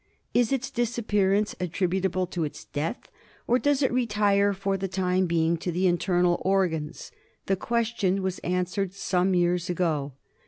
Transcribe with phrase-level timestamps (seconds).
[0.33, 3.11] Is its disappear ance attributable to its death,
[3.45, 7.11] or does it retire for the time being to the internal organs?
[7.45, 10.13] The question was answered some years ago.